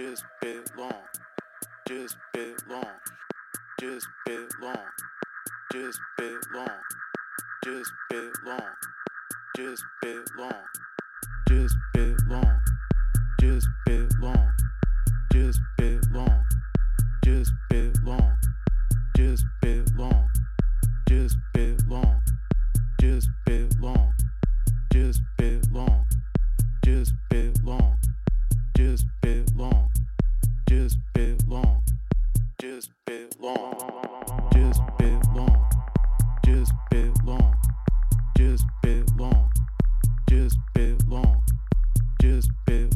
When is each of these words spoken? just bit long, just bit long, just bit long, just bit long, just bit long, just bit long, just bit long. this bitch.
just 0.00 0.24
bit 0.40 0.70
long, 0.78 0.92
just 1.86 2.16
bit 2.32 2.54
long, 2.70 2.86
just 3.78 4.06
bit 4.24 4.48
long, 4.62 4.76
just 5.72 5.98
bit 6.16 6.38
long, 6.54 6.68
just 7.62 7.90
bit 8.08 8.32
long, 8.46 8.62
just 9.56 9.84
bit 10.00 10.22
long, 10.38 10.64
just 11.48 11.76
bit 11.92 12.16
long. 12.28 12.59
this 42.40 42.48
bitch. 42.66 42.89